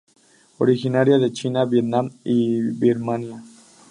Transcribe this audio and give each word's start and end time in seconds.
Originaria 0.57 1.19
de 1.19 1.31
China, 1.31 1.63
Vietnam 1.63 2.09
y 2.23 2.59
Birmania. 2.71 3.43